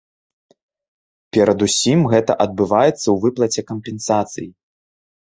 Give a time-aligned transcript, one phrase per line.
[1.35, 4.47] Перадусім гэта адбываецца ў выплаце кампенсацый.